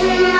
Yeah. 0.00 0.37